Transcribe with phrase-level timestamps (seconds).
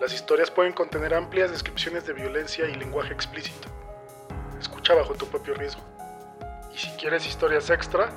[0.00, 3.68] Las historias pueden contener amplias descripciones de violencia y lenguaje explícito.
[4.58, 5.82] Escucha bajo tu propio riesgo.
[6.74, 8.08] Y si quieres historias extra,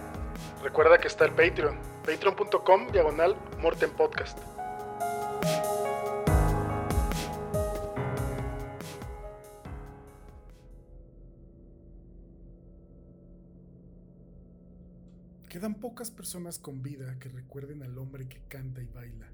[0.63, 4.39] recuerda que está el Patreon, patreon.com diagonal Morten Podcast.
[15.50, 19.30] Quedan pocas personas con vida que recuerden al hombre que canta y baila.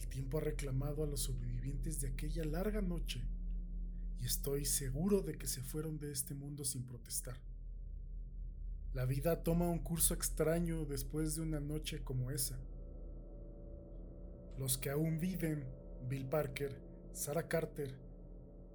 [0.00, 3.22] El tiempo ha reclamado a los sobrevivientes de aquella larga noche
[4.18, 7.36] y estoy seguro de que se fueron de este mundo sin protestar.
[8.94, 12.58] La vida toma un curso extraño después de una noche como esa.
[14.58, 15.64] Los que aún viven,
[16.08, 16.80] Bill Parker,
[17.12, 17.94] Sarah Carter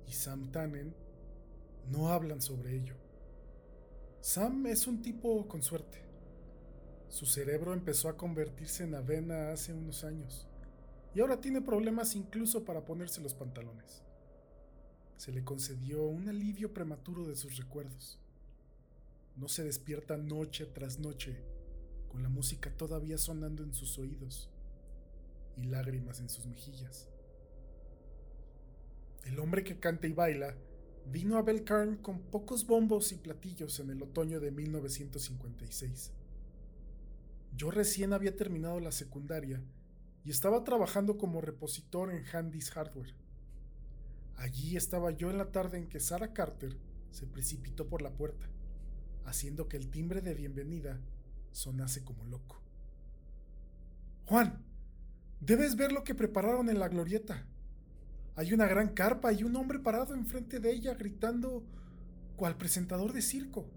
[0.07, 0.95] y Sam Tannen,
[1.89, 2.97] no hablan sobre ello.
[4.21, 6.03] Sam es un tipo con suerte.
[7.09, 10.47] Su cerebro empezó a convertirse en avena hace unos años
[11.15, 14.03] y ahora tiene problemas incluso para ponerse los pantalones.
[15.15, 18.19] Se le concedió un alivio prematuro de sus recuerdos.
[19.37, 21.41] No se despierta noche tras noche
[22.09, 24.49] con la música todavía sonando en sus oídos
[25.55, 27.07] y lágrimas en sus mejillas.
[29.23, 30.53] El hombre que canta y baila
[31.09, 36.11] vino a Belcarn con pocos bombos y platillos en el otoño de 1956.
[37.55, 39.61] Yo recién había terminado la secundaria
[40.25, 43.13] y estaba trabajando como repositor en Handy's Hardware.
[44.37, 46.75] Allí estaba yo en la tarde en que Sarah Carter
[47.11, 48.49] se precipitó por la puerta,
[49.25, 50.99] haciendo que el timbre de bienvenida
[51.51, 52.59] sonase como loco.
[54.25, 54.65] Juan,
[55.39, 57.45] debes ver lo que prepararon en la glorieta.
[58.35, 61.63] Hay una gran carpa y un hombre parado enfrente de ella gritando
[62.35, 63.69] cual presentador de circo.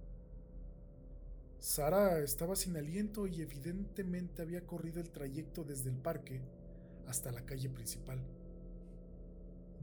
[1.60, 6.40] Sara estaba sin aliento y evidentemente había corrido el trayecto desde el parque
[7.08, 8.20] hasta la calle principal.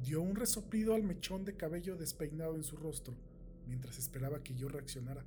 [0.01, 3.15] Dio un resoplido al mechón de cabello despeinado en su rostro
[3.67, 5.25] mientras esperaba que yo reaccionara.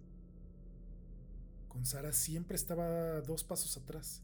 [1.69, 4.23] Con Sara siempre estaba dos pasos atrás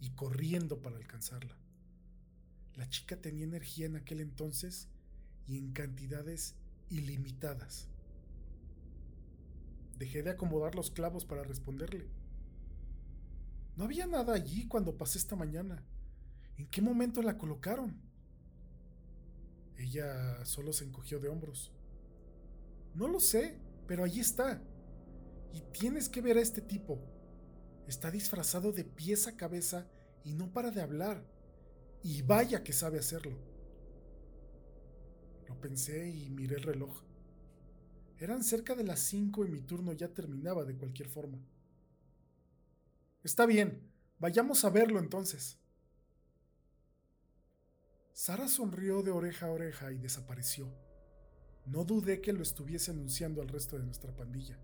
[0.00, 1.56] y corriendo para alcanzarla.
[2.74, 4.88] La chica tenía energía en aquel entonces
[5.46, 6.54] y en cantidades
[6.90, 7.88] ilimitadas.
[9.96, 12.08] Dejé de acomodar los clavos para responderle.
[13.76, 15.84] No había nada allí cuando pasé esta mañana.
[16.56, 18.00] ¿En qué momento la colocaron?
[19.76, 21.72] Ella solo se encogió de hombros.
[22.94, 24.62] No lo sé, pero allí está.
[25.52, 26.98] Y tienes que ver a este tipo.
[27.86, 29.86] Está disfrazado de pies a cabeza
[30.24, 31.22] y no para de hablar.
[32.02, 33.36] Y vaya que sabe hacerlo.
[35.48, 37.05] Lo pensé y miré el reloj.
[38.18, 41.38] Eran cerca de las cinco y mi turno ya terminaba de cualquier forma.
[43.22, 43.82] Está bien,
[44.18, 45.58] vayamos a verlo entonces.
[48.12, 50.72] Sara sonrió de oreja a oreja y desapareció.
[51.66, 54.58] No dudé que lo estuviese anunciando al resto de nuestra pandilla.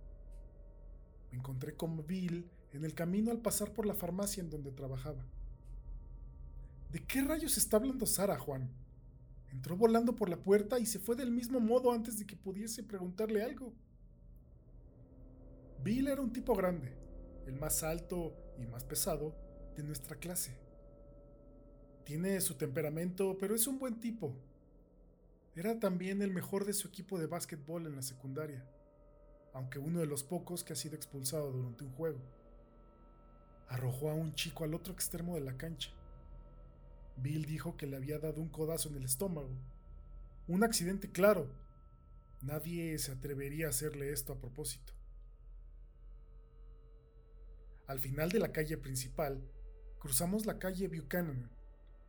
[1.31, 5.27] Me encontré con Bill en el camino al pasar por la farmacia en donde trabajaba.
[6.91, 8.71] ¿De qué rayos está hablando Sara, Juan?
[9.53, 12.83] Entró volando por la puerta y se fue del mismo modo antes de que pudiese
[12.83, 13.73] preguntarle algo.
[15.85, 16.97] Bill era un tipo grande,
[17.47, 19.35] el más alto y más pesado
[19.77, 20.57] de nuestra clase.
[22.05, 24.35] Tiene su temperamento, pero es un buen tipo.
[25.55, 28.65] Era también el mejor de su equipo de básquetbol en la secundaria,
[29.53, 32.21] aunque uno de los pocos que ha sido expulsado durante un juego.
[33.69, 35.91] Arrojó a un chico al otro extremo de la cancha.
[37.17, 39.51] Bill dijo que le había dado un codazo en el estómago.
[40.49, 41.51] Un accidente claro.
[42.41, 44.93] Nadie se atrevería a hacerle esto a propósito.
[47.87, 49.43] Al final de la calle principal,
[49.99, 51.51] cruzamos la calle Buchanan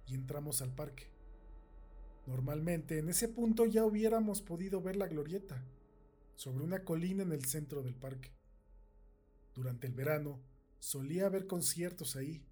[0.08, 1.08] y entramos al parque.
[2.26, 5.64] Normalmente en ese punto ya hubiéramos podido ver la glorieta,
[6.36, 8.32] sobre una colina en el centro del parque.
[9.54, 10.42] Durante el verano
[10.80, 12.44] solía haber conciertos ahí,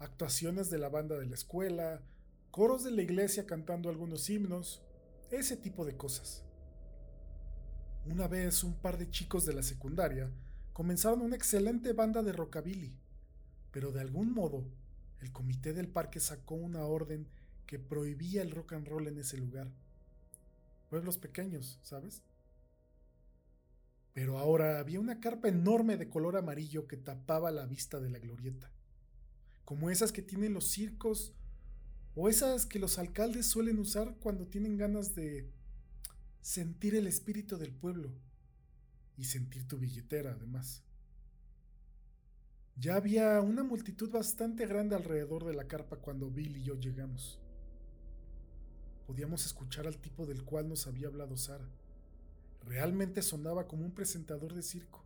[0.00, 2.02] actuaciones de la banda de la escuela,
[2.50, 4.82] coros de la iglesia cantando algunos himnos,
[5.30, 6.42] ese tipo de cosas.
[8.06, 10.30] Una vez un par de chicos de la secundaria
[10.72, 12.96] comenzaron una excelente banda de rockabilly,
[13.70, 14.64] pero de algún modo
[15.20, 17.28] el comité del parque sacó una orden
[17.66, 19.68] que prohibía el rock and roll en ese lugar.
[20.88, 22.22] Pueblos pequeños, ¿sabes?
[24.14, 28.18] Pero ahora había una carpa enorme de color amarillo que tapaba la vista de la
[28.18, 28.72] glorieta,
[29.70, 31.32] como esas que tienen los circos
[32.16, 35.48] o esas que los alcaldes suelen usar cuando tienen ganas de
[36.40, 38.10] sentir el espíritu del pueblo
[39.16, 40.82] y sentir tu billetera además.
[42.74, 47.38] Ya había una multitud bastante grande alrededor de la carpa cuando Bill y yo llegamos.
[49.06, 51.68] Podíamos escuchar al tipo del cual nos había hablado Sara.
[52.64, 55.04] Realmente sonaba como un presentador de circo.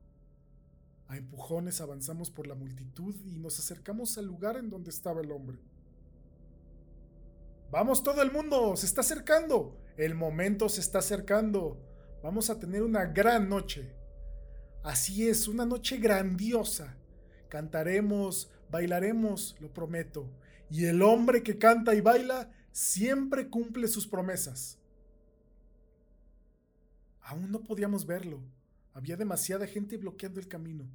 [1.09, 5.31] A empujones avanzamos por la multitud y nos acercamos al lugar en donde estaba el
[5.33, 5.59] hombre.
[7.71, 9.77] Vamos todo el mundo, se está acercando.
[9.97, 11.79] El momento se está acercando.
[12.23, 13.93] Vamos a tener una gran noche.
[14.83, 16.97] Así es, una noche grandiosa.
[17.49, 20.31] Cantaremos, bailaremos, lo prometo.
[20.71, 24.79] Y el hombre que canta y baila siempre cumple sus promesas.
[27.23, 28.41] Aún no podíamos verlo.
[28.95, 30.89] Había demasiada gente bloqueando el camino.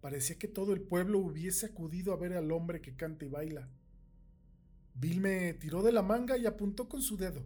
[0.00, 3.68] Parecía que todo el pueblo hubiese acudido a ver al hombre que canta y baila.
[4.94, 7.44] Bill me tiró de la manga y apuntó con su dedo.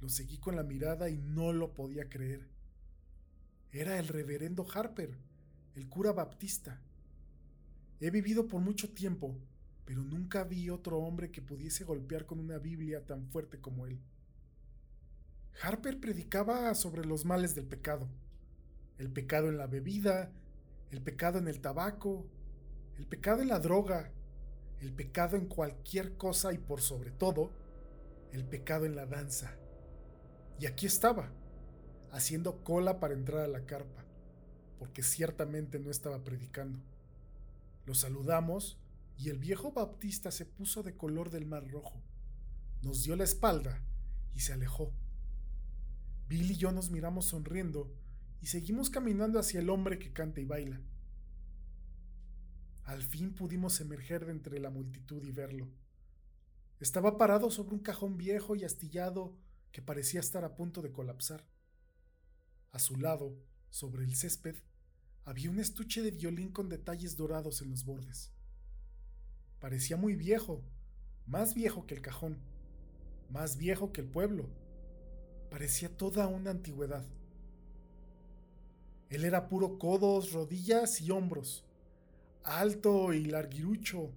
[0.00, 2.48] Lo seguí con la mirada y no lo podía creer.
[3.70, 5.16] Era el reverendo Harper,
[5.76, 6.82] el cura baptista.
[8.00, 9.38] He vivido por mucho tiempo,
[9.84, 14.00] pero nunca vi otro hombre que pudiese golpear con una Biblia tan fuerte como él.
[15.60, 18.08] Harper predicaba sobre los males del pecado,
[18.98, 20.32] el pecado en la bebida,
[20.90, 22.26] el pecado en el tabaco,
[22.96, 24.12] el pecado en la droga,
[24.80, 27.52] el pecado en cualquier cosa y por sobre todo,
[28.32, 29.56] el pecado en la danza.
[30.58, 31.32] Y aquí estaba,
[32.10, 34.04] haciendo cola para entrar a la carpa,
[34.78, 36.80] porque ciertamente no estaba predicando.
[37.86, 38.78] Lo saludamos
[39.16, 42.02] y el viejo Baptista se puso de color del mar rojo,
[42.82, 43.82] nos dio la espalda
[44.34, 44.92] y se alejó.
[46.28, 47.92] Bill y yo nos miramos sonriendo
[48.40, 50.80] y seguimos caminando hacia el hombre que canta y baila.
[52.84, 55.68] Al fin pudimos emerger de entre la multitud y verlo.
[56.80, 59.38] Estaba parado sobre un cajón viejo y astillado
[59.70, 61.46] que parecía estar a punto de colapsar.
[62.72, 63.38] A su lado,
[63.70, 64.56] sobre el césped,
[65.24, 68.32] había un estuche de violín con detalles dorados en los bordes.
[69.60, 70.64] Parecía muy viejo,
[71.26, 72.38] más viejo que el cajón,
[73.30, 74.50] más viejo que el pueblo
[75.52, 77.04] Parecía toda una antigüedad.
[79.10, 81.62] Él era puro codos, rodillas y hombros,
[82.42, 84.14] alto y larguirucho,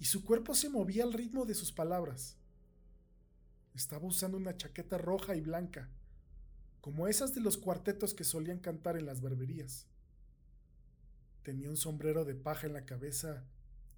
[0.00, 2.36] y su cuerpo se movía al ritmo de sus palabras.
[3.76, 5.88] Estaba usando una chaqueta roja y blanca,
[6.80, 9.86] como esas de los cuartetos que solían cantar en las barberías.
[11.44, 13.44] Tenía un sombrero de paja en la cabeza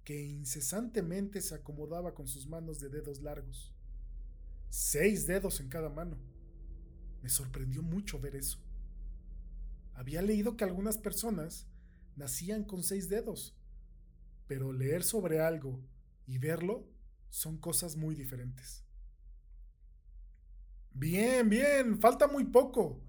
[0.03, 3.73] que incesantemente se acomodaba con sus manos de dedos largos,
[4.69, 6.34] seis dedos en cada mano.
[7.25, 8.59] Me sorprendió mucho ver eso.
[9.95, 11.65] Había leído que algunas personas
[12.15, 13.57] nacían con seis dedos,
[14.45, 15.83] pero leer sobre algo
[16.27, 16.87] y verlo
[17.31, 18.83] son cosas muy diferentes.
[20.91, 23.01] Bien, bien, falta muy poco.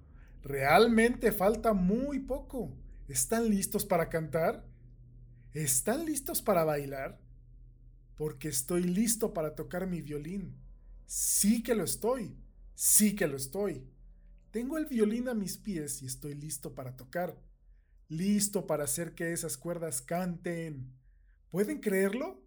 [0.43, 2.75] Realmente falta muy poco.
[3.09, 4.65] ¿Están listos para cantar?
[5.53, 7.21] ¿Están listos para bailar?
[8.15, 10.57] Porque estoy listo para tocar mi violín.
[11.05, 12.35] Sí que lo estoy.
[12.75, 13.87] Sí que lo estoy.
[14.57, 17.39] Tengo el violín a mis pies y estoy listo para tocar,
[18.09, 20.97] listo para hacer que esas cuerdas canten.
[21.51, 22.43] ¿Pueden creerlo?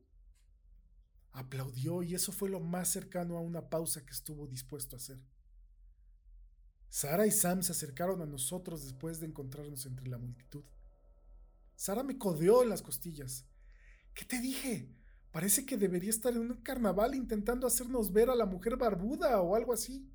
[1.34, 5.20] Aplaudió y eso fue lo más cercano a una pausa que estuvo dispuesto a hacer.
[6.90, 10.64] Sara y Sam se acercaron a nosotros después de encontrarnos entre la multitud.
[11.76, 13.46] Sara me codeó en las costillas.
[14.16, 14.90] ¿Qué te dije?
[15.30, 19.56] Parece que debería estar en un carnaval intentando hacernos ver a la mujer barbuda o
[19.56, 20.12] algo así.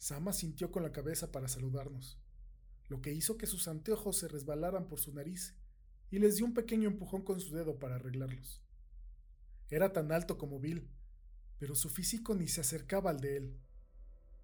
[0.00, 2.18] Sama sintió con la cabeza para saludarnos,
[2.88, 5.54] lo que hizo que sus anteojos se resbalaran por su nariz
[6.10, 8.62] y les dio un pequeño empujón con su dedo para arreglarlos.
[9.68, 10.88] Era tan alto como Bill,
[11.58, 13.60] pero su físico ni se acercaba al de él.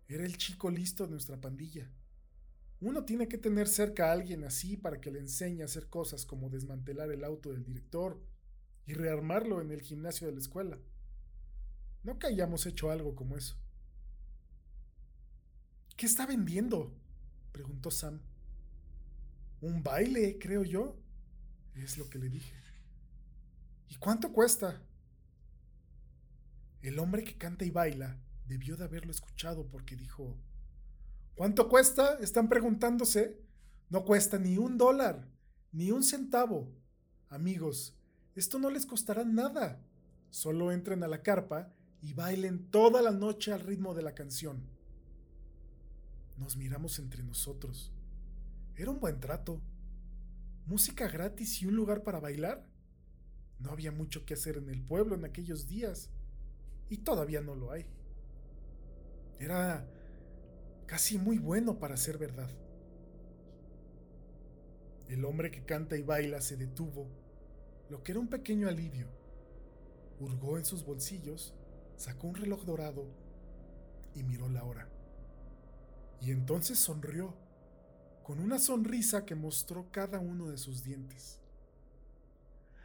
[0.08, 1.90] Era el chico listo de nuestra pandilla.
[2.78, 6.26] Uno tiene que tener cerca a alguien así para que le enseñe a hacer cosas
[6.26, 8.22] como desmantelar el auto del director
[8.84, 10.78] y rearmarlo en el gimnasio de la escuela.
[12.02, 13.56] No que hayamos hecho algo como eso.
[15.96, 16.94] ¿Qué está vendiendo?
[17.52, 18.20] preguntó Sam.
[19.62, 20.94] Un baile, creo yo.
[21.74, 22.54] Es lo que le dije.
[23.88, 24.82] ¿Y cuánto cuesta?
[26.82, 30.36] El hombre que canta y baila debió de haberlo escuchado porque dijo,
[31.34, 32.18] ¿cuánto cuesta?
[32.20, 33.40] Están preguntándose.
[33.88, 35.26] No cuesta ni un dólar,
[35.72, 36.74] ni un centavo.
[37.30, 37.96] Amigos,
[38.34, 39.80] esto no les costará nada.
[40.28, 41.72] Solo entren a la carpa
[42.02, 44.75] y bailen toda la noche al ritmo de la canción.
[46.36, 47.92] Nos miramos entre nosotros.
[48.76, 49.60] Era un buen trato.
[50.66, 52.66] Música gratis y un lugar para bailar.
[53.58, 56.10] No había mucho que hacer en el pueblo en aquellos días.
[56.88, 57.86] Y todavía no lo hay.
[59.38, 59.86] Era
[60.86, 62.50] casi muy bueno para ser verdad.
[65.08, 67.08] El hombre que canta y baila se detuvo,
[67.90, 69.08] lo que era un pequeño alivio.
[70.18, 71.54] Hurgó en sus bolsillos,
[71.96, 73.06] sacó un reloj dorado
[74.14, 74.88] y miró la hora.
[76.20, 77.35] Y entonces sonrió,
[78.23, 81.38] con una sonrisa que mostró cada uno de sus dientes.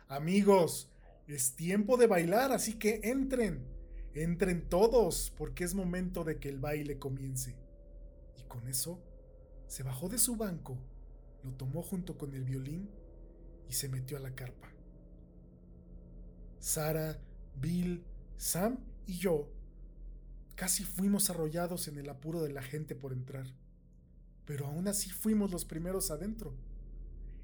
[0.07, 0.89] Amigos,
[1.27, 3.65] es tiempo de bailar, así que entren,
[4.13, 7.55] entren todos, porque es momento de que el baile comience.
[8.37, 8.99] Y con eso,
[9.67, 10.77] se bajó de su banco,
[11.43, 12.89] lo tomó junto con el violín
[13.69, 14.69] y se metió a la carpa.
[16.59, 17.19] Sara,
[17.55, 18.03] Bill,
[18.37, 19.47] Sam y yo
[20.55, 23.45] casi fuimos arrollados en el apuro de la gente por entrar,
[24.45, 26.53] pero aún así fuimos los primeros adentro.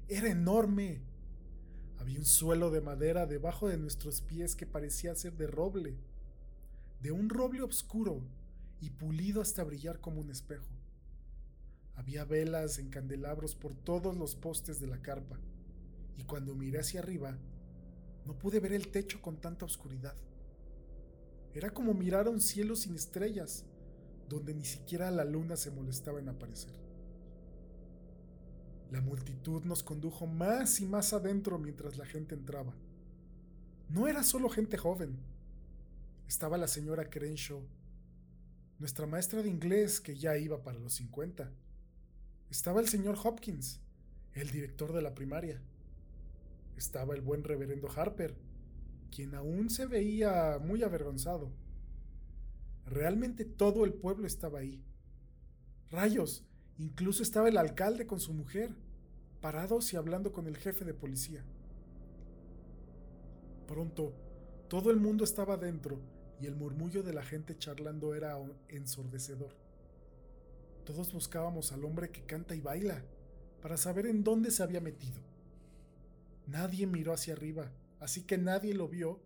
[0.08, 1.02] Era enorme.
[1.98, 5.96] Había un suelo de madera debajo de nuestros pies que parecía ser de roble,
[7.00, 8.22] de un roble oscuro
[8.80, 10.68] y pulido hasta brillar como un espejo.
[11.94, 15.38] Había velas en candelabros por todos los postes de la carpa,
[16.16, 17.36] y cuando miré hacia arriba,
[18.24, 20.14] no pude ver el techo con tanta oscuridad.
[21.58, 23.64] Era como mirar un cielo sin estrellas,
[24.28, 26.70] donde ni siquiera la luna se molestaba en aparecer.
[28.92, 32.76] La multitud nos condujo más y más adentro mientras la gente entraba.
[33.88, 35.18] No era solo gente joven.
[36.28, 37.66] Estaba la señora Crenshaw,
[38.78, 41.50] nuestra maestra de inglés que ya iba para los 50.
[42.50, 43.80] Estaba el señor Hopkins,
[44.32, 45.60] el director de la primaria
[46.78, 48.34] estaba el buen reverendo Harper,
[49.10, 51.52] quien aún se veía muy avergonzado.
[52.86, 54.84] Realmente todo el pueblo estaba ahí.
[55.90, 56.44] Rayos,
[56.78, 58.74] incluso estaba el alcalde con su mujer,
[59.40, 61.44] parados y hablando con el jefe de policía.
[63.66, 64.14] Pronto,
[64.68, 66.00] todo el mundo estaba dentro
[66.40, 68.38] y el murmullo de la gente charlando era
[68.68, 69.56] ensordecedor.
[70.84, 73.02] Todos buscábamos al hombre que canta y baila
[73.60, 75.20] para saber en dónde se había metido.
[76.46, 77.70] Nadie miró hacia arriba,
[78.00, 79.20] así que nadie lo vio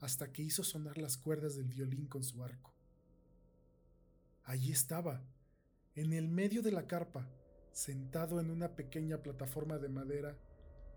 [0.00, 2.74] hasta que hizo sonar las cuerdas del violín con su arco.
[4.44, 5.22] Allí estaba,
[5.94, 7.28] en el medio de la carpa,
[7.72, 10.36] sentado en una pequeña plataforma de madera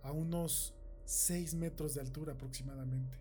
[0.04, 3.18] a unos seis metros de altura aproximadamente.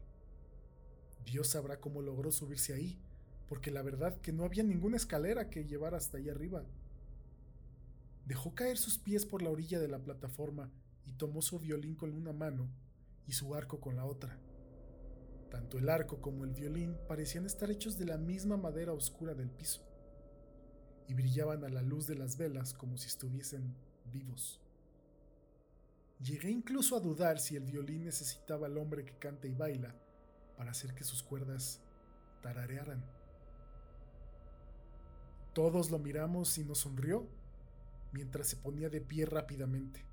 [1.25, 2.99] Dios sabrá cómo logró subirse ahí,
[3.49, 6.65] porque la verdad que no había ninguna escalera que llevara hasta allá arriba.
[8.25, 10.71] Dejó caer sus pies por la orilla de la plataforma
[11.05, 12.69] y tomó su violín con una mano
[13.27, 14.39] y su arco con la otra.
[15.51, 19.51] Tanto el arco como el violín parecían estar hechos de la misma madera oscura del
[19.51, 19.83] piso,
[21.09, 23.75] y brillaban a la luz de las velas como si estuviesen
[24.11, 24.61] vivos.
[26.21, 29.95] Llegué incluso a dudar si el violín necesitaba al hombre que canta y baila
[30.57, 31.81] para hacer que sus cuerdas
[32.43, 33.05] tararearan.
[35.53, 37.29] Todos lo miramos y nos sonrió
[38.13, 40.07] mientras se ponía de pie rápidamente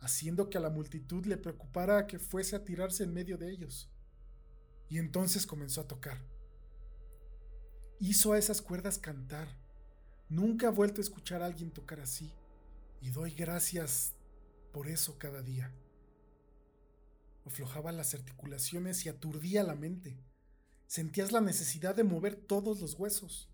[0.00, 3.90] haciendo que a la multitud le preocupara que fuese a tirarse en medio de ellos.
[4.88, 6.18] Y entonces comenzó a tocar.
[7.98, 9.48] Hizo a esas cuerdas cantar.
[10.28, 12.32] Nunca he vuelto a escuchar a alguien tocar así,
[13.00, 14.14] y doy gracias
[14.72, 15.72] por eso cada día.
[17.46, 20.18] Aflojaba las articulaciones y aturdía la mente.
[20.86, 23.48] Sentías la necesidad de mover todos los huesos.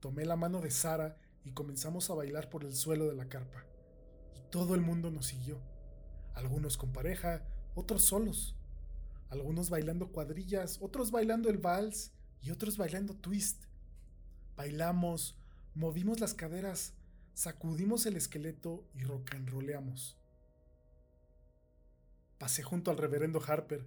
[0.00, 3.64] Tomé la mano de Sara y comenzamos a bailar por el suelo de la carpa.
[4.50, 5.60] Todo el mundo nos siguió,
[6.34, 7.44] algunos con pareja,
[7.74, 8.56] otros solos,
[9.28, 13.64] algunos bailando cuadrillas, otros bailando el vals y otros bailando twist.
[14.56, 15.38] Bailamos,
[15.74, 16.94] movimos las caderas,
[17.34, 20.18] sacudimos el esqueleto y rollamos.
[22.38, 23.86] Pasé junto al reverendo Harper,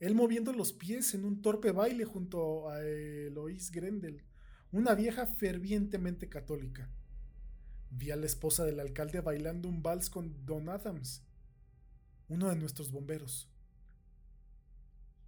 [0.00, 4.22] él moviendo los pies en un torpe baile junto a Eloise Grendel,
[4.70, 6.88] una vieja fervientemente católica.
[7.90, 11.22] Vi a la esposa del alcalde bailando un vals con Don Adams,
[12.28, 13.48] uno de nuestros bomberos.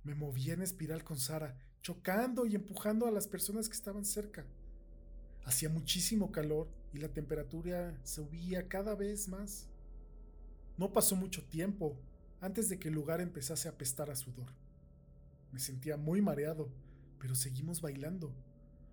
[0.04, 4.46] Me movía en espiral con Sara, chocando y empujando a las personas que estaban cerca.
[5.44, 9.68] Hacía muchísimo calor y la temperatura subía cada vez más.
[10.76, 11.98] No pasó mucho tiempo
[12.40, 14.52] antes de que el lugar empezase a apestar a sudor.
[15.50, 16.70] Me sentía muy mareado,
[17.18, 18.34] pero seguimos bailando,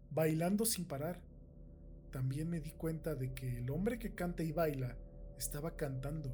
[0.09, 1.21] bailando sin parar
[2.17, 4.97] también me di cuenta de que el hombre que canta y baila
[5.37, 6.33] estaba cantando,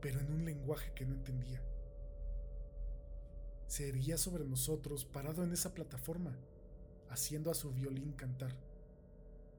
[0.00, 1.60] pero en un lenguaje que no entendía.
[3.66, 6.38] Se erguía sobre nosotros parado en esa plataforma,
[7.10, 8.54] haciendo a su violín cantar.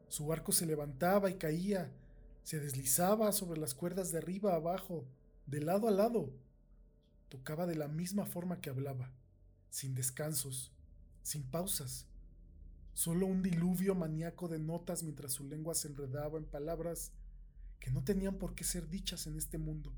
[0.07, 1.91] Su arco se levantaba y caía,
[2.43, 5.03] se deslizaba sobre las cuerdas de arriba a abajo,
[5.45, 6.29] de lado a lado.
[7.27, 9.11] Tocaba de la misma forma que hablaba,
[9.69, 10.71] sin descansos,
[11.21, 12.07] sin pausas.
[12.93, 17.11] Solo un diluvio maníaco de notas mientras su lengua se enredaba en palabras
[17.79, 19.91] que no tenían por qué ser dichas en este mundo.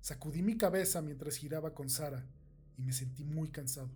[0.00, 2.24] Sacudí mi cabeza mientras giraba con Sara
[2.76, 3.90] y me sentí muy cansado.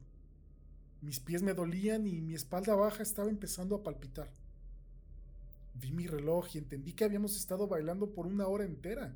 [1.03, 4.31] Mis pies me dolían y mi espalda baja estaba empezando a palpitar.
[5.75, 9.15] Vi mi reloj y entendí que habíamos estado bailando por una hora entera.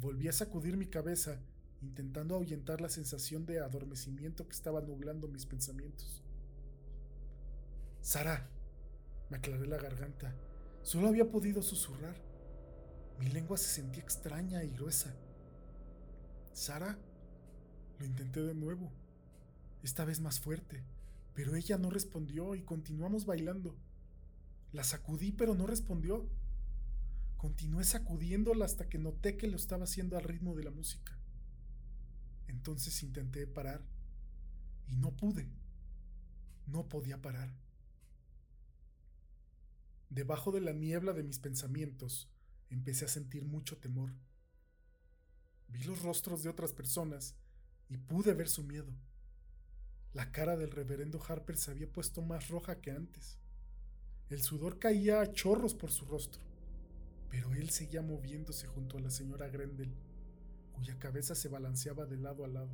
[0.00, 1.40] Volví a sacudir mi cabeza,
[1.82, 6.23] intentando ahuyentar la sensación de adormecimiento que estaba nublando mis pensamientos.
[8.04, 8.46] Sara,
[9.30, 10.36] me aclaré la garganta.
[10.82, 12.14] Solo había podido susurrar.
[13.18, 15.16] Mi lengua se sentía extraña y gruesa.
[16.52, 16.98] Sara,
[17.98, 18.92] lo intenté de nuevo
[19.82, 20.84] esta vez más fuerte,
[21.32, 23.74] pero ella no respondió y continuamos bailando.
[24.72, 26.28] La sacudí, pero no respondió.
[27.38, 31.18] Continué sacudiéndola hasta que noté que lo estaba haciendo al ritmo de la música.
[32.48, 33.82] Entonces intenté parar
[34.88, 35.48] y no pude.
[36.66, 37.63] No podía parar.
[40.14, 42.30] Debajo de la niebla de mis pensamientos,
[42.70, 44.12] empecé a sentir mucho temor.
[45.66, 47.34] Vi los rostros de otras personas
[47.88, 48.92] y pude ver su miedo.
[50.12, 53.40] La cara del reverendo Harper se había puesto más roja que antes.
[54.30, 56.40] El sudor caía a chorros por su rostro,
[57.28, 59.92] pero él seguía moviéndose junto a la señora Grendel,
[60.76, 62.70] cuya cabeza se balanceaba de lado a lado.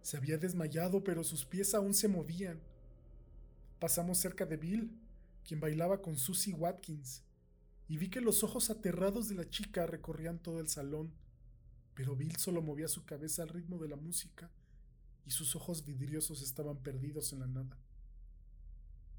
[0.00, 2.62] Se había desmayado, pero sus pies aún se movían.
[3.78, 4.90] Pasamos cerca de Bill,
[5.48, 7.24] quien bailaba con Susie Watkins,
[7.88, 11.14] y vi que los ojos aterrados de la chica recorrían todo el salón,
[11.94, 14.50] pero Bill solo movía su cabeza al ritmo de la música
[15.24, 17.78] y sus ojos vidriosos estaban perdidos en la nada.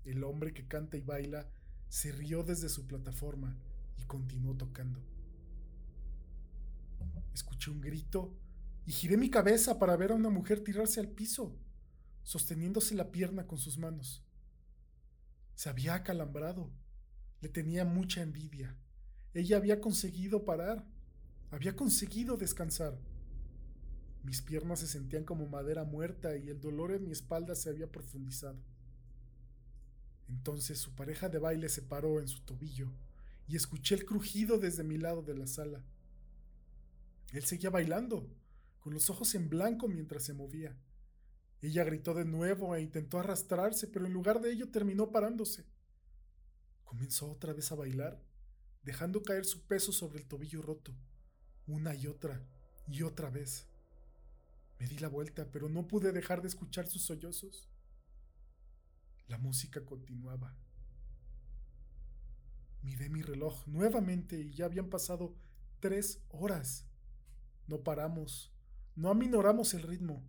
[0.06, 1.50] El hombre que canta y baila
[1.88, 3.58] se rió desde su plataforma
[3.98, 5.00] y continuó tocando.
[7.34, 8.38] Escuché un grito
[8.86, 11.58] y giré mi cabeza para ver a una mujer tirarse al piso,
[12.22, 14.24] sosteniéndose la pierna con sus manos.
[15.60, 16.72] Se había acalambrado.
[17.42, 18.78] Le tenía mucha envidia.
[19.34, 20.86] Ella había conseguido parar.
[21.52, 22.98] Había conseguido descansar.
[24.24, 27.92] Mis piernas se sentían como madera muerta y el dolor en mi espalda se había
[27.92, 28.58] profundizado.
[30.30, 32.94] Entonces su pareja de baile se paró en su tobillo
[33.46, 35.84] y escuché el crujido desde mi lado de la sala.
[37.34, 38.34] Él seguía bailando,
[38.80, 40.78] con los ojos en blanco mientras se movía.
[41.62, 45.66] Ella gritó de nuevo e intentó arrastrarse, pero en lugar de ello terminó parándose.
[46.86, 48.22] Comenzó otra vez a bailar,
[48.84, 50.96] dejando caer su peso sobre el tobillo roto,
[51.68, 52.42] una y otra
[52.88, 53.68] y otra vez.
[54.80, 57.70] Me di la vuelta, pero no pude dejar de escuchar sus sollozos.
[59.28, 60.56] La música continuaba.
[62.82, 65.36] Miré mi reloj nuevamente y ya habían pasado
[65.82, 66.88] tres horas.
[67.68, 68.54] No paramos,
[68.96, 70.24] no aminoramos el ritmo.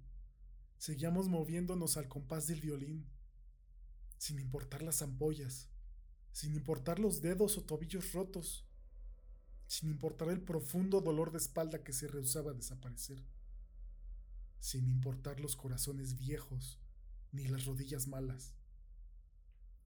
[0.80, 3.06] Seguíamos moviéndonos al compás del violín,
[4.18, 5.68] sin importar las ampollas,
[6.32, 8.66] sin importar los dedos o tobillos rotos,
[9.68, 13.24] sin importar el profundo dolor de espalda que se rehusaba a desaparecer
[14.60, 16.78] sin importar los corazones viejos
[17.32, 18.54] ni las rodillas malas.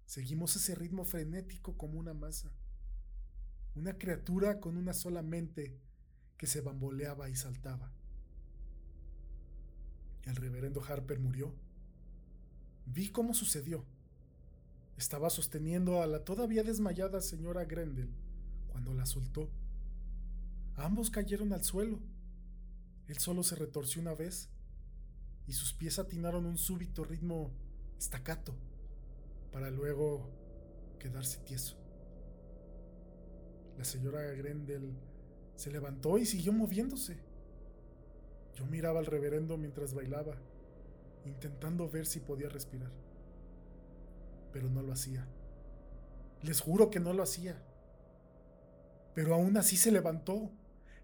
[0.04, 2.52] Seguimos ese ritmo frenético como una masa,
[3.74, 5.78] una criatura con una sola mente
[6.36, 7.92] que se bamboleaba y saltaba.
[10.24, 11.54] El reverendo Harper murió.
[12.86, 13.84] Vi cómo sucedió.
[14.96, 18.10] Estaba sosteniendo a la todavía desmayada señora Grendel
[18.68, 19.50] cuando la soltó.
[20.76, 22.00] Ambos cayeron al suelo.
[23.08, 24.48] Él solo se retorció una vez
[25.46, 27.50] y sus pies atinaron un súbito ritmo
[27.98, 28.54] estacato
[29.52, 30.30] para luego
[30.98, 31.76] quedarse tieso.
[33.76, 34.94] La señora Grendel
[35.56, 37.18] se levantó y siguió moviéndose.
[38.54, 40.36] Yo miraba al reverendo mientras bailaba,
[41.24, 42.90] intentando ver si podía respirar.
[44.52, 45.26] Pero no lo hacía.
[46.42, 47.60] Les juro que no lo hacía.
[49.14, 50.50] Pero aún así se levantó.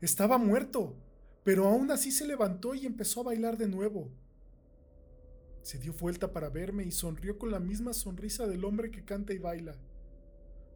[0.01, 0.95] Estaba muerto.
[1.43, 4.09] Pero aún así se levantó y empezó a bailar de nuevo.
[5.63, 9.33] Se dio vuelta para verme y sonrió con la misma sonrisa del hombre que canta
[9.33, 9.75] y baila.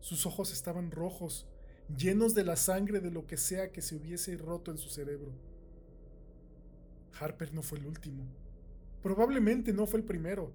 [0.00, 1.46] Sus ojos estaban rojos,
[1.96, 5.32] llenos de la sangre de lo que sea que se hubiese roto en su cerebro.
[7.18, 8.24] Harper no fue el último.
[9.02, 10.52] Probablemente no fue el primero.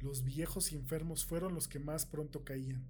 [0.00, 2.84] Los viejos y enfermos fueron los que más pronto caían.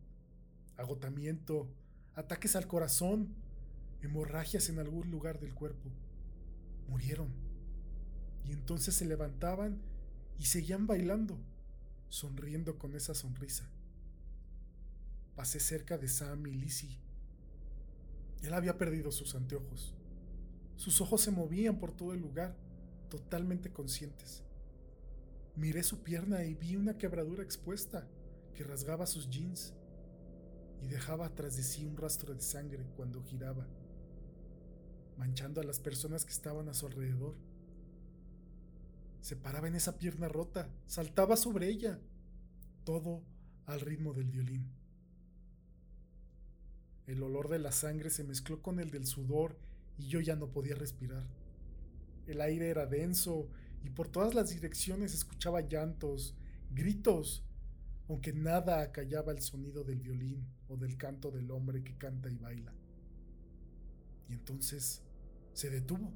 [0.76, 1.68] Agotamiento,
[2.14, 3.34] ataques al corazón,
[4.02, 5.90] hemorragias en algún lugar del cuerpo.
[6.88, 7.32] Murieron.
[8.44, 9.80] Y entonces se levantaban
[10.38, 11.38] y seguían bailando,
[12.08, 13.68] sonriendo con esa sonrisa.
[15.34, 16.98] pasé cerca de Sam y Lizzie.
[18.42, 19.94] Él había perdido sus anteojos.
[20.76, 22.56] Sus ojos se movían por todo el lugar,
[23.08, 24.42] totalmente conscientes.
[25.56, 28.06] Miré su pierna y vi una quebradura expuesta
[28.54, 29.74] que rasgaba sus jeans
[30.80, 33.66] y dejaba tras de sí un rastro de sangre cuando giraba,
[35.16, 37.34] manchando a las personas que estaban a su alrededor.
[39.20, 41.98] Se paraba en esa pierna rota, saltaba sobre ella,
[42.84, 43.22] todo
[43.66, 44.70] al ritmo del violín.
[47.06, 49.56] El olor de la sangre se mezcló con el del sudor
[49.96, 51.26] y yo ya no podía respirar.
[52.28, 53.48] El aire era denso
[53.82, 56.36] y por todas las direcciones escuchaba llantos,
[56.70, 57.42] gritos,
[58.06, 62.36] aunque nada acallaba el sonido del violín o del canto del hombre que canta y
[62.36, 62.74] baila.
[64.28, 65.02] Y entonces
[65.54, 66.12] se detuvo.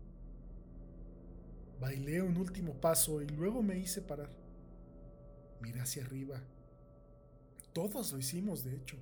[1.81, 4.31] Bailé un último paso y luego me hice parar.
[5.61, 6.43] Miré hacia arriba.
[7.73, 8.99] Todos lo hicimos, de hecho.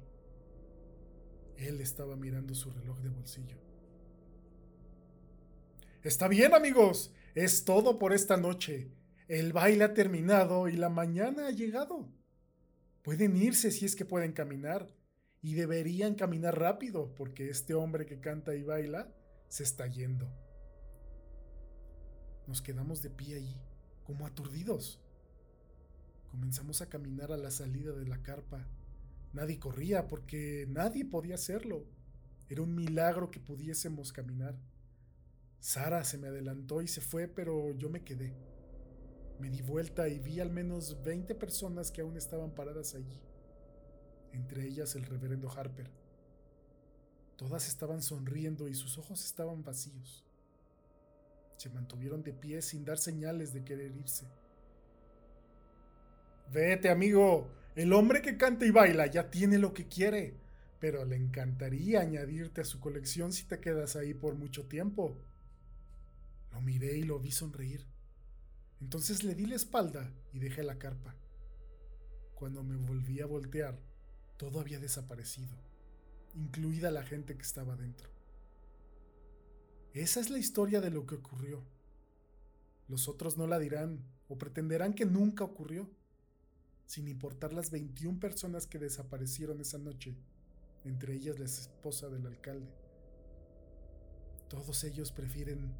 [1.57, 3.70] Él estaba mirando su reloj de bolsillo.
[6.03, 7.13] Está bien, amigos.
[7.35, 8.91] Es todo por esta noche.
[9.29, 12.09] El baile ha terminado y la mañana ha llegado.
[13.03, 14.89] Pueden irse si es que pueden caminar.
[15.43, 19.13] Y deberían caminar rápido porque este hombre que canta y baila
[19.49, 20.27] se está yendo.
[22.47, 23.57] Nos quedamos de pie ahí,
[24.05, 25.01] como aturdidos.
[26.31, 28.67] Comenzamos a caminar a la salida de la carpa.
[29.35, 31.85] Nadie corría porque nadie podía hacerlo.
[32.49, 34.59] Era un milagro que pudiésemos caminar.
[35.61, 38.33] Sara se me adelantó y se fue, pero yo me quedé.
[39.39, 43.21] Me di vuelta y vi al menos 20 personas que aún estaban paradas allí,
[44.33, 45.91] entre ellas el reverendo Harper.
[47.37, 50.25] Todas estaban sonriendo y sus ojos estaban vacíos.
[51.57, 54.27] Se mantuvieron de pie sin dar señales de querer irse.
[56.53, 57.51] Vete, amigo.
[57.77, 60.35] El hombre que canta y baila ya tiene lo que quiere,
[60.81, 65.17] pero le encantaría añadirte a su colección si te quedas ahí por mucho tiempo.
[66.53, 67.87] Lo miré y lo vi sonreír.
[68.81, 71.15] Entonces le di la espalda y dejé la carpa.
[72.35, 73.79] Cuando me volví a voltear,
[74.39, 75.55] todo había desaparecido,
[76.35, 78.09] incluida la gente que estaba dentro.
[79.93, 81.63] Esa es la historia de lo que ocurrió.
[82.89, 85.91] Los otros no la dirán o pretenderán que nunca ocurrió,
[86.87, 90.17] sin importar las 21 personas que desaparecieron esa noche,
[90.85, 92.73] entre ellas la esposa del alcalde.
[94.49, 95.73] Todos ellos prefieren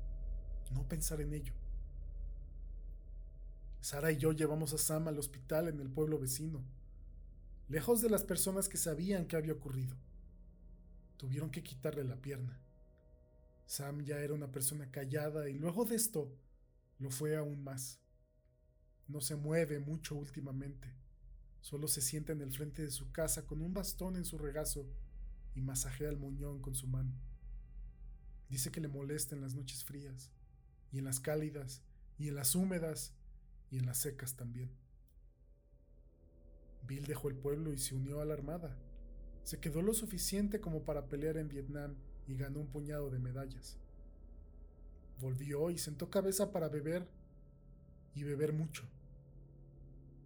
[0.71, 1.53] no pensar en ello.
[3.81, 6.63] Sara y yo llevamos a Sam al hospital en el pueblo vecino,
[7.69, 9.97] lejos de las personas que sabían qué había ocurrido.
[11.17, 12.61] Tuvieron que quitarle la pierna.
[13.67, 16.37] Sam ya era una persona callada y luego de esto
[16.99, 18.01] lo fue aún más.
[19.07, 20.95] No se mueve mucho últimamente.
[21.61, 24.87] Solo se sienta en el frente de su casa con un bastón en su regazo
[25.55, 27.13] y masajea el muñón con su mano.
[28.49, 30.33] Dice que le molesta en las noches frías,
[30.93, 31.83] y en las cálidas,
[32.19, 33.15] y en las húmedas,
[33.71, 34.71] y en las secas también.
[36.87, 38.77] Bill dejó el pueblo y se unió a la armada.
[39.45, 41.95] Se quedó lo suficiente como para pelear en Vietnam
[42.27, 43.79] y ganó un puñado de medallas.
[45.21, 47.07] Volvió y sentó cabeza para beber
[48.15, 48.89] y beber mucho.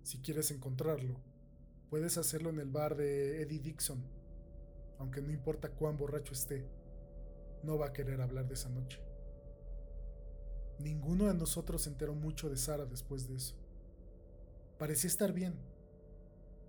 [0.03, 1.21] Si quieres encontrarlo,
[1.91, 4.03] puedes hacerlo en el bar de Eddie Dixon,
[4.99, 6.67] aunque no importa cuán borracho esté,
[7.63, 9.04] no va a querer hablar de esa noche.
[10.79, 13.55] Ninguno de nosotros se enteró mucho de Sara después de eso.
[14.79, 15.55] Parecía estar bien,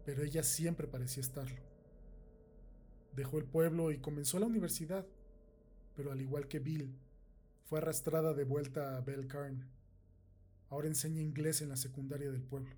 [0.06, 1.62] pero ella siempre parecía estarlo.
[3.16, 5.06] Dejó el pueblo y comenzó la universidad,
[5.96, 6.96] pero al igual que Bill,
[7.64, 9.68] fue arrastrada de vuelta a Belcarn.
[10.70, 12.76] Ahora enseña inglés en la secundaria del pueblo.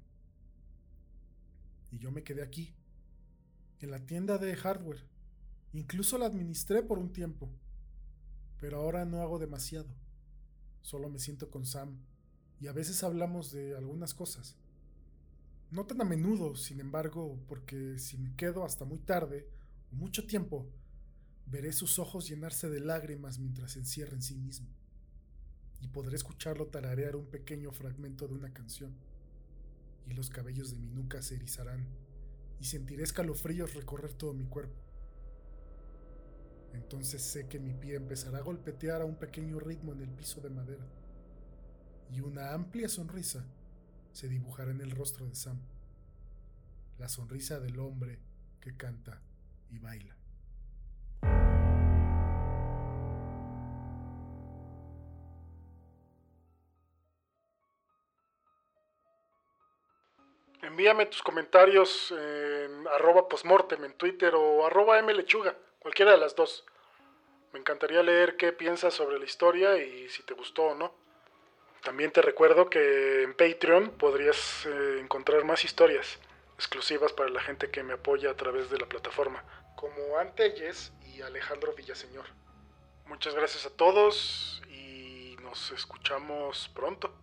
[1.91, 2.73] Y yo me quedé aquí,
[3.79, 5.03] en la tienda de hardware.
[5.73, 7.49] Incluso la administré por un tiempo,
[8.59, 9.89] pero ahora no hago demasiado.
[10.87, 11.97] Solo me siento con Sam
[12.61, 14.55] y a veces hablamos de algunas cosas.
[15.69, 19.49] No tan a menudo, sin embargo, porque si me quedo hasta muy tarde
[19.91, 20.65] o mucho tiempo,
[21.45, 24.69] veré sus ojos llenarse de lágrimas mientras se encierra en sí mismo.
[25.81, 28.95] Y podré escucharlo tararear un pequeño fragmento de una canción.
[30.05, 31.85] Y los cabellos de mi nuca se erizarán
[32.61, 34.86] y sentiré escalofríos recorrer todo mi cuerpo.
[36.77, 40.41] Entonces sé que mi pie empezará a golpetear a un pequeño ritmo en el piso
[40.41, 40.85] de madera,
[42.09, 43.45] y una amplia sonrisa
[44.13, 45.59] se dibujará en el rostro de Sam,
[46.99, 48.19] la sonrisa del hombre
[48.61, 49.21] que canta
[49.69, 50.15] y baila.
[60.61, 66.65] envíame tus comentarios en arroba postmortem en Twitter o arroba mlechuga, cualquiera de las dos.
[67.53, 70.93] Me encantaría leer qué piensas sobre la historia y si te gustó o no.
[71.83, 76.19] También te recuerdo que en Patreon podrías eh, encontrar más historias
[76.55, 79.43] exclusivas para la gente que me apoya a través de la plataforma,
[79.75, 82.25] como Antelles y Alejandro Villaseñor.
[83.05, 87.13] Muchas gracias a todos y nos escuchamos pronto.